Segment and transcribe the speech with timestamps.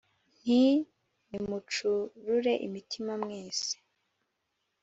[0.39, 0.63] nti
[1.29, 3.73] nimucurure imitima mwese,